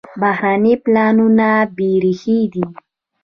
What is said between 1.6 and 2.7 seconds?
بېریښې دي.